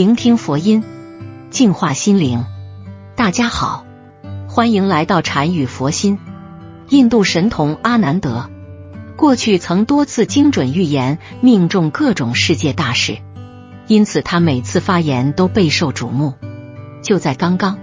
[0.00, 0.82] 聆听佛音，
[1.50, 2.46] 净化心灵。
[3.16, 3.84] 大家好，
[4.48, 6.18] 欢迎来到禅语佛心。
[6.88, 8.48] 印度神童阿南德
[9.18, 13.18] 过去曾多次精准预言，命中各种世界大事，
[13.88, 16.32] 因此他每次发言都备受瞩目。
[17.02, 17.78] 就在刚刚，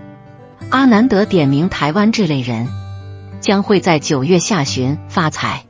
[0.71, 2.67] 阿南德点名台湾这类人
[3.41, 5.67] 将会在九月下旬发财，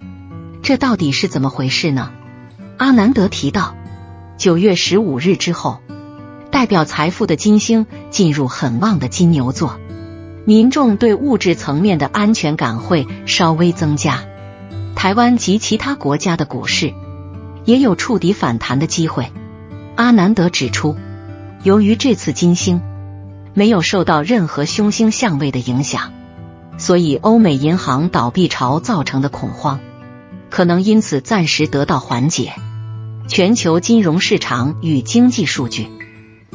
[0.63, 2.13] 这到底是怎么回事呢？
[2.77, 3.75] 阿南德提到，
[4.37, 5.81] 九月十五日之后，
[6.51, 9.79] 代表财富的金星进入很旺的金牛座，
[10.45, 14.23] 民众对物质层面的安全感会稍微增加。
[14.95, 16.93] 台湾及其他国家的股市
[17.65, 19.31] 也有触底反弹的机会。
[19.95, 20.95] 阿南德指出，
[21.63, 22.81] 由于这次金星
[23.53, 26.13] 没有受到任何凶星相位的影响，
[26.77, 29.79] 所以欧美银行倒闭潮造成的恐慌
[30.49, 32.53] 可能因此暂时得到缓解。
[33.27, 35.89] 全球金融市场与经济数据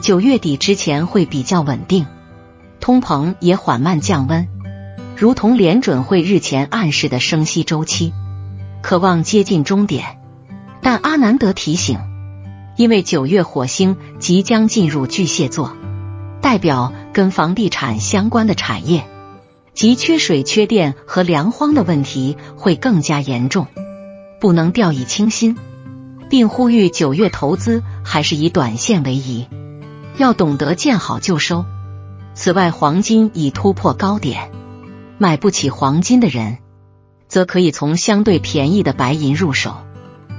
[0.03, 2.07] 九月底之前会比较稳定，
[2.81, 4.49] 通膨也缓慢降温，
[5.17, 8.13] 如同联准会日前暗示的升息周期。
[8.83, 10.19] 渴望接近终点。
[10.83, 12.01] 但阿南德提醒，
[12.77, 15.77] 因为九月火星即将进入巨蟹座，
[16.41, 19.05] 代表跟房地产相关的产业
[19.73, 23.69] 及缺水、缺电和粮荒的问题会更加严重，
[24.41, 25.57] 不能掉以轻心。
[26.29, 29.47] 并呼吁九月投资还是以短线为宜，
[30.17, 31.65] 要懂得见好就收。
[32.35, 34.51] 此外，黄金已突破高点，
[35.19, 36.59] 买不起黄金的人，
[37.29, 39.77] 则可以从相对便宜的白银入手。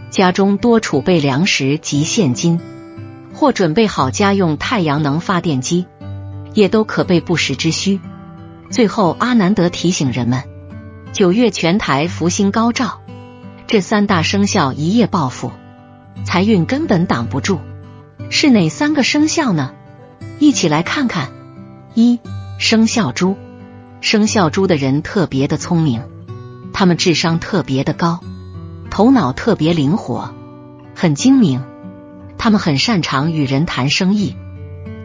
[0.09, 2.59] 家中多储备粮食及现金，
[3.33, 5.88] 或准备好家用太阳能发电机，
[6.53, 7.99] 也都可备不时之需。
[8.69, 10.44] 最后，阿南德提醒人们：
[11.11, 13.01] 九月全台福星高照，
[13.66, 15.51] 这三大生肖一夜暴富。
[16.23, 17.59] 财运根本挡不住，
[18.30, 19.73] 是哪三个生肖呢？
[20.39, 21.31] 一起来看看。
[21.94, 22.19] 一
[22.58, 23.38] 生肖猪，
[24.01, 26.01] 生肖猪的人特别的聪明，
[26.74, 28.19] 他们智商特别的高，
[28.90, 30.34] 头脑特别灵活，
[30.96, 31.63] 很精明。
[32.38, 34.35] 他们很擅长与人谈生意，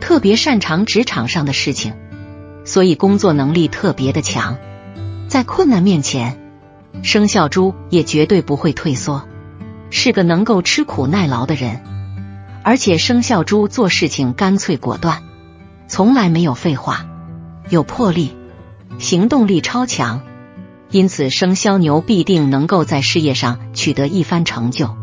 [0.00, 1.92] 特别擅长职场上的事情，
[2.64, 4.56] 所以工作能力特别的强。
[5.28, 6.40] 在困难面前，
[7.02, 9.28] 生肖猪也绝对不会退缩。
[9.90, 11.80] 是个能够吃苦耐劳的人，
[12.68, 15.22] 而且生肖猪做事情干脆果断，
[15.86, 17.06] 从来没有废话，
[17.70, 18.36] 有魄力，
[18.98, 20.20] 行动力超强。
[20.90, 24.94] 因此，生肖牛必定能够在事业上取得一番成就。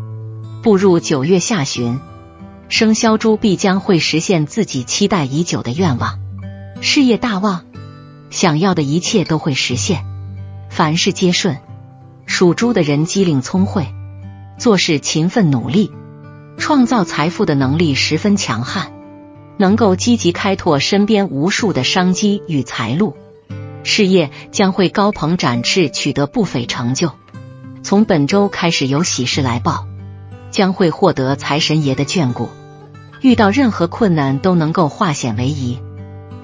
[0.62, 1.98] 步入九月下旬，
[2.68, 6.20] 生肖猪必将会实现自己期待已久的愿望，
[6.80, 7.64] 事业大旺，
[8.30, 10.04] 想要的一切都会实现，
[10.70, 11.58] 凡事皆顺。
[12.26, 13.88] 属猪的人机灵聪慧。
[14.56, 15.90] 做事勤奋努力，
[16.58, 18.92] 创造财富的能力十分强悍，
[19.56, 23.14] 能够积极开拓身边无数的商机与财路，
[23.84, 27.12] 事业将会高朋展翅，取得不菲成就。
[27.82, 29.86] 从本周开始有喜事来报，
[30.50, 32.48] 将会获得财神爷的眷顾，
[33.20, 35.78] 遇到任何困难都能够化险为夷，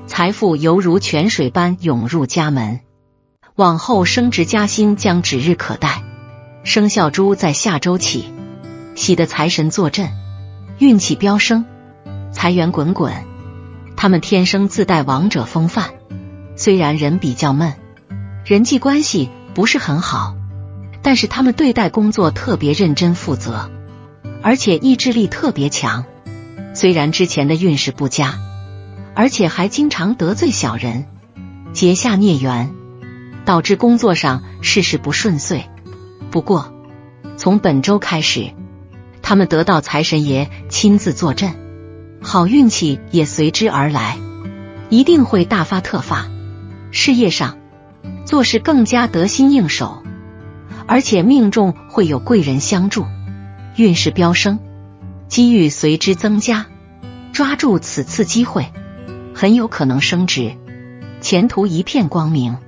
[0.06, 2.80] 财富犹如泉水般涌入家门，
[3.56, 6.04] 往后升职加薪将指日可待。
[6.64, 8.32] 生肖猪在下周起，
[8.94, 10.10] 喜得财神坐镇，
[10.78, 11.64] 运气飙升，
[12.32, 13.12] 财源滚滚。
[13.96, 15.90] 他们天生自带王者风范，
[16.56, 17.74] 虽然人比较闷，
[18.44, 20.34] 人际关系不是很好，
[21.02, 23.70] 但是他们对待工作特别认真负责，
[24.42, 26.04] 而且意志力特别强。
[26.74, 28.40] 虽然之前的运势不佳，
[29.14, 31.06] 而且还经常得罪小人，
[31.72, 32.74] 结下孽缘，
[33.44, 35.66] 导致工作上事事不顺遂。
[36.30, 36.72] 不过，
[37.36, 38.52] 从本周开始，
[39.22, 41.54] 他们得到财神爷亲自坐镇，
[42.20, 44.18] 好运气也随之而来，
[44.90, 46.28] 一定会大发特发。
[46.90, 47.58] 事业上
[48.26, 50.02] 做事更加得心应手，
[50.86, 53.06] 而且命中会有贵人相助，
[53.76, 54.58] 运势飙升，
[55.28, 56.66] 机遇随之增加。
[57.32, 58.66] 抓住此次机会，
[59.34, 60.52] 很有可能升职，
[61.22, 62.58] 前途一片光明，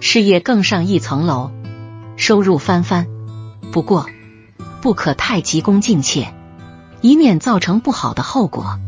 [0.00, 1.52] 事业更上一层楼。
[2.16, 3.06] 收入翻番，
[3.72, 4.06] 不过
[4.84, 6.34] 不可太急功近切，
[7.00, 8.78] 以免造成不好的后果，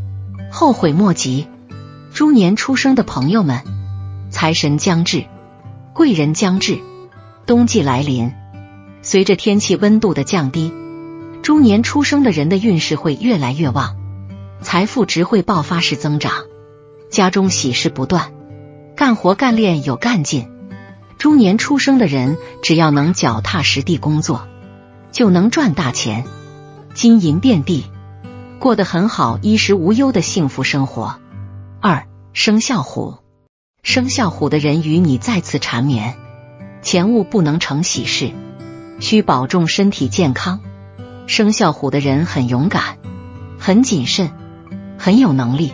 [0.53, 1.49] 后悔莫及。
[2.13, 3.63] 猪年出生的朋友们，
[4.29, 5.25] 财神将至，
[5.95, 6.81] 贵人将至，
[7.47, 8.31] 冬季来临，
[9.01, 10.71] 随着天气温度的降低，
[11.41, 13.97] 猪年出生的人的运势会越来越旺，
[14.61, 16.31] 财富值会爆发式增长，
[17.11, 18.35] 家中喜事不断，
[18.97, 20.51] 干活干练有干劲。
[21.17, 24.47] 猪年出生的人，只要能脚踏实地工作，
[25.17, 26.27] 就能赚大钱，
[26.93, 27.87] 金银遍地，
[28.59, 31.19] 过得很好，衣食无忧的幸福生活。
[31.81, 33.15] 二生肖虎，
[33.83, 36.17] 生肖虎的人与你再次缠绵，
[36.83, 38.33] 钱物不能成喜事，
[39.01, 40.61] 需保重身体健康。
[41.27, 42.99] 生肖虎的人很勇敢，
[43.59, 44.33] 很谨慎，
[44.99, 45.73] 很有能力，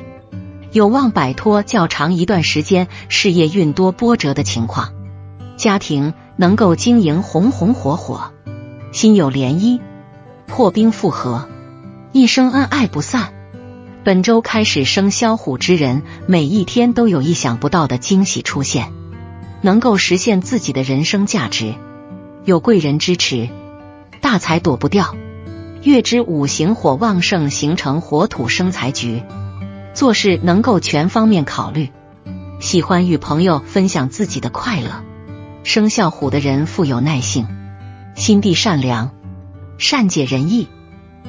[0.70, 4.92] 有望摆脱较长一段时间事业运多波折的情况。
[5.56, 8.31] 家庭能够经营红红火火，
[8.92, 9.80] 心有涟漪，
[10.46, 11.48] 破冰复合，
[12.12, 13.32] 一生恩爱不散。
[14.04, 18.92] 本周开始生肖虎之人，每一天都有意想不到的惊喜出现，
[19.62, 21.74] 能够实现自己的人生价值，
[22.44, 23.48] 有贵人支持，
[24.20, 25.16] 大财躲不掉。
[25.82, 29.22] 月之五行火旺盛，形成火土生财局，
[29.94, 31.88] 做事能够全方面考虑，
[32.60, 35.02] 喜欢与朋友分享自己的快乐。
[35.64, 37.46] 生肖虎的人富有耐性，
[38.14, 39.10] 心地善良，
[39.78, 40.68] 善解人意。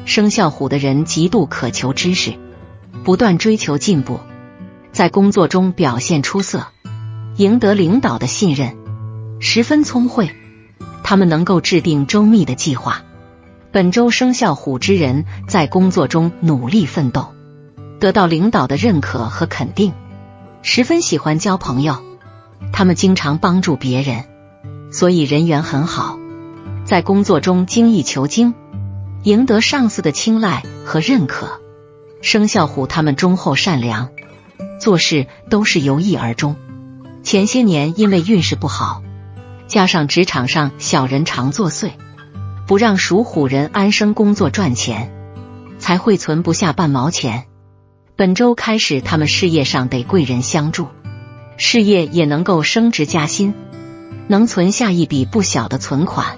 [0.06, 2.34] 生肖虎的人极度渴求知识，
[3.04, 4.20] 不断追求进步，
[4.92, 6.68] 在工作中表现出色，
[7.38, 8.76] 赢得领导的信任，
[9.40, 10.30] 十分聪慧。
[11.04, 13.04] 他们能够制定周密的计划。
[13.72, 17.34] 本周生肖虎之人在工作中努力奋斗，
[18.00, 19.94] 得到领导的认可和肯定，
[20.62, 22.04] 十分喜欢交朋友。
[22.72, 24.26] 他们经常帮助别人，
[24.92, 26.18] 所以人缘很好。
[26.94, 28.54] 在工作中精益求精，
[29.24, 31.60] 赢得上司的青睐和认可。
[32.22, 34.12] 生肖虎他们忠厚善良，
[34.80, 36.56] 做事都是由易而终。
[37.24, 39.02] 前些年因为运势不好，
[39.66, 41.94] 加上职场上小人常作祟。
[42.68, 45.12] 不让属虎人安生工作赚钱，
[45.80, 47.46] 才会存不下半毛钱。
[48.16, 50.90] 本周开始，他们事业上得贵人相助，
[51.58, 53.56] 事业也能够升职加薪，
[54.28, 56.38] 能存下一笔不小的存款。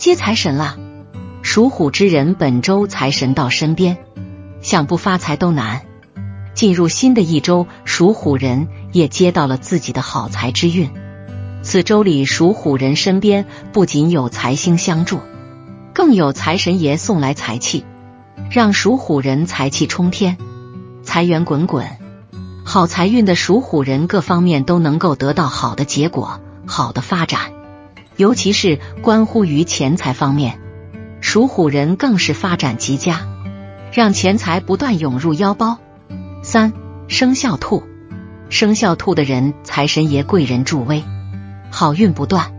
[0.00, 0.78] 接财神了，
[1.42, 3.98] 属虎之人本周财神到身边，
[4.62, 5.82] 想不发财都难。
[6.54, 10.90] 进入新的一周，属虎人也接到了自己的好财之运。
[11.60, 13.44] 此周里，属虎人身边
[13.74, 15.20] 不仅有财星相助。
[15.92, 17.84] 更有财神爷送来财气，
[18.50, 20.38] 让属虎人财气冲天，
[21.02, 21.86] 财源滚滚。
[22.64, 27.52] 好财运的属虎人各方面都能够得到好的结果、好的发展，
[28.20, 30.60] 尤其是关乎于钱财方面，
[31.22, 33.26] 属虎人更是发展极佳，
[33.94, 35.78] 让钱财不断涌入腰包。
[36.42, 36.74] 三
[37.08, 37.82] 生肖兔，
[38.50, 41.02] 生肖兔的人财神爷贵人助威，
[41.70, 42.52] 好运不断，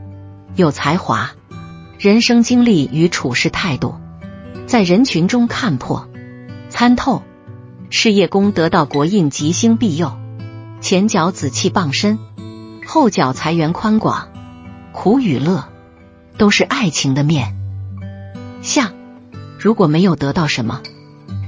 [0.55, 1.29] 有才华。
[1.99, 3.93] 人生经历与处事态度，
[4.65, 6.09] 在人群中看破、
[6.69, 7.21] 参透，
[7.91, 10.17] 事业宫得到国印吉星庇佑，
[10.79, 12.17] 前脚紫气傍身，
[12.87, 14.29] 后脚财源宽广，
[14.93, 15.67] 苦与乐
[16.37, 17.55] 都是爱情的面
[18.61, 18.93] 相。
[19.59, 20.81] 如果没有得到什么，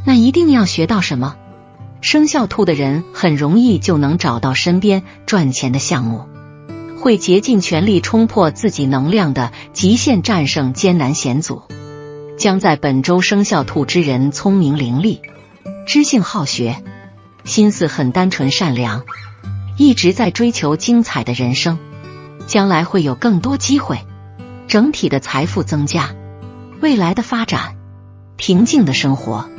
[0.06, 1.36] 那一定要学到什么。
[2.02, 6.28] 生肖兔的人很容易就能找到身边赚钱的项目。
[7.00, 11.64] 会竭尽全力冲破自己能量的极限，战胜艰难险阻。
[12.38, 15.20] 将在本周生肖兔之人聪明伶俐、
[15.86, 16.84] 知性好学，
[17.44, 19.04] 心思很单纯善良，
[19.78, 21.78] 一直在追求精彩的人生。
[22.48, 24.06] 将来会有更多机会，
[24.68, 26.16] 整体的财富增加，
[26.82, 27.76] 未来的发展，
[28.38, 29.50] 平静的生活。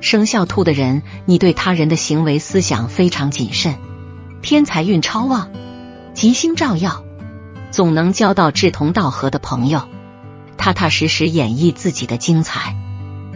[0.00, 3.76] 生肖兔的人，你对他人的行为思想非常谨慎，
[4.40, 5.50] 偏财运超旺。
[6.14, 7.04] 吉星照耀，
[7.70, 9.82] 总能交到志同道合的朋友，
[10.56, 12.76] 踏踏实实演绎自己的精彩，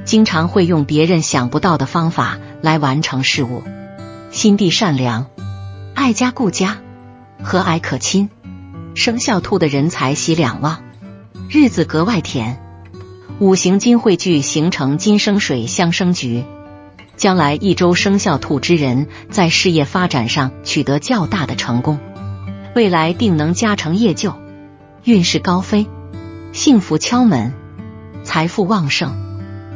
[0.04, 3.62] 经常会用别人想不到的方法来完成事物，
[4.30, 5.26] 心地善良，
[5.94, 6.78] 爱家顾家，
[7.42, 8.28] 和蔼可亲。
[8.96, 10.82] 生肖兔的人才喜两旺，
[11.50, 12.58] 日子格外甜。
[13.38, 16.44] 五行金汇聚，形成金生水相生局，
[17.14, 22.00] 将来一周生肖兔之人在事业发展上取得较大的成功。
[22.74, 24.32] 未来定能家成业就，
[25.04, 25.86] 运势高飞，
[26.54, 27.52] 幸福敲门，
[28.24, 29.14] 财富旺盛，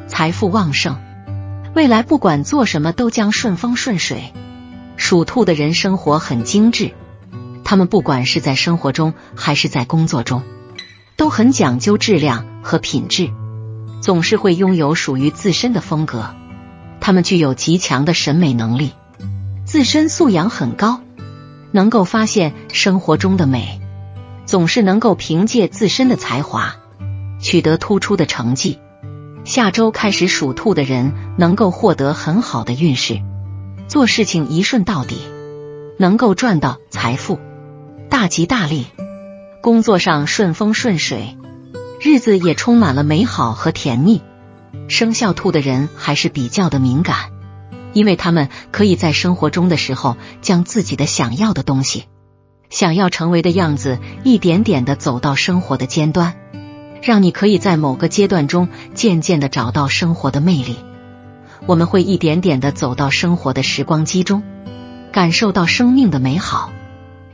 [0.09, 0.97] 财富旺盛。
[1.75, 4.33] 未来不管做什么都将顺风顺水。
[4.97, 6.93] 属兔的人生活很精致，
[7.71, 10.43] 他们不管是在生活中还是在工作中，
[11.17, 13.31] 都很讲究质量和品质，
[14.01, 16.35] 总是会拥有属于自身的风格。
[17.01, 18.91] 他们具有极强的审美能力，
[19.65, 21.01] 自身素养很高。
[21.71, 23.81] 能够发现生活中的美，
[24.47, 26.75] 总是能够凭借自身的才华
[27.41, 28.81] 取得突出的成绩。
[29.45, 33.21] 下周开始，属兔的人能够获得很好的运势，
[33.87, 35.19] 做事情一顺到底，
[36.01, 37.39] 能够赚到财富，
[38.11, 38.87] 大吉大利，
[39.63, 41.39] 工作上顺风顺水，
[42.01, 44.21] 日子也充满了美好和甜蜜。
[44.89, 47.31] 生肖兔的人还是比较的敏感，
[47.93, 52.07] 因为他们可以在生活中的时候，将自己的想要的东西、
[52.69, 56.35] 想要成为的样子，一点点的走到生活的尖端，
[57.03, 60.77] 让你可以在某个阶段中渐渐的找到生活的魅力。
[61.65, 64.43] 我们会一点点的走到生活的时光机中，
[65.13, 66.73] 感受到生命的美好，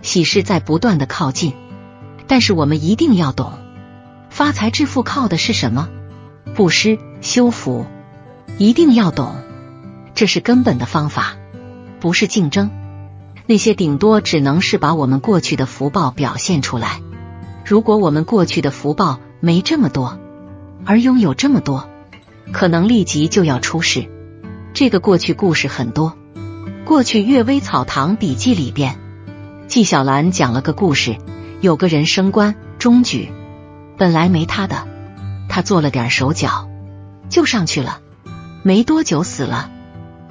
[0.07, 1.53] 喜事在不断的靠近。
[2.29, 3.53] 但是我们一定要懂，
[4.31, 5.89] 发财致富靠的是什么？
[6.55, 7.87] 布施修福，
[8.57, 9.35] 一定要懂，
[10.15, 11.37] 这是根本的方法，
[12.01, 12.71] 不是竞争。
[13.47, 17.01] 那些顶多只能是把我们过去的福报表现出来。
[17.65, 20.19] 如果我们过去的福报没这么多，
[20.85, 21.89] 而拥有这么多，
[22.53, 24.09] 可能立即就要出事。
[24.73, 26.17] 这个过去故事很多，
[26.85, 28.99] 过去《阅微草堂笔记》里边，
[29.69, 31.17] 纪晓岚讲了个故事。
[31.61, 33.33] 有个人升官中举，
[33.97, 34.87] 本来没他的，
[35.49, 36.69] 他做了点手脚
[37.31, 38.01] 就上去了，
[38.63, 39.71] 没多久死了。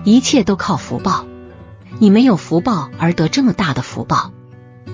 [0.04, 1.26] 一切都靠福报，
[1.98, 4.32] 你没有福报而得这么大的福报，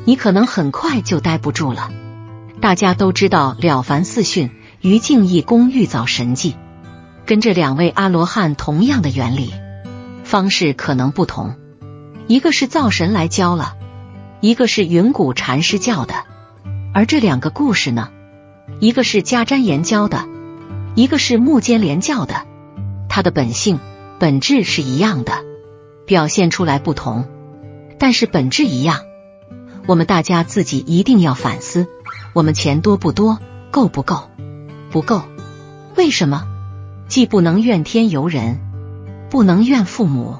[0.05, 1.91] 你可能很快就待不住了。
[2.61, 4.47] 大家都知道《了凡四训》，
[4.79, 6.55] 于敬义功欲造神迹，
[7.25, 9.53] 跟这两位阿罗汉同样的原理，
[10.23, 11.55] 方式可能不同，
[12.27, 13.75] 一个是造神来教了。
[14.41, 16.15] 一个是云谷禅师教的，
[16.95, 18.09] 而这两个故事呢，
[18.79, 20.25] 一个是迦旃延教的，
[20.95, 22.47] 一个是目犍连教的，
[23.07, 23.79] 它的本性
[24.17, 25.33] 本质是一样的，
[26.07, 27.27] 表现出来不同，
[27.99, 29.01] 但是本质一样。
[29.85, 31.85] 我们大家自己一定要反思：
[32.33, 33.37] 我们钱多不多，
[33.69, 34.23] 够不够？
[34.89, 35.21] 不够。
[35.95, 36.47] 为什么？
[37.07, 38.59] 既不能怨天尤人，
[39.29, 40.37] 不能怨父母。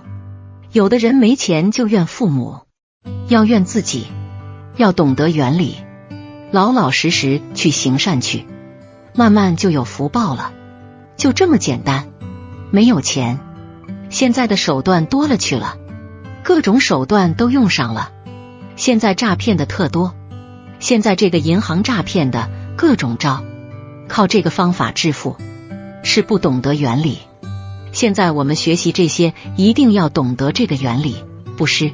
[0.72, 2.62] 有的人没钱就怨父母。
[3.28, 4.08] 要怨自己，
[4.76, 5.78] 要懂得原理，
[6.52, 8.46] 老老实实去行善去，
[9.16, 10.52] 慢慢就有福报了，
[11.16, 12.10] 就这么简单。
[12.72, 13.40] 没有钱，
[14.10, 15.78] 现在的手段多了去了，
[16.44, 18.12] 各种手段都用上了。
[18.76, 20.14] 现在诈骗的特多，
[20.80, 23.44] 现在这个银行诈骗的各种招，
[24.08, 25.38] 靠这个方法致富
[26.04, 27.20] 是不懂得原理。
[27.92, 31.16] 现在我们学习这些，一定要懂得这个原理，
[31.58, 31.94] 不失。